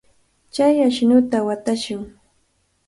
Chay 0.53 0.75
ashnuta 0.87 1.37
watashun. 1.47 2.03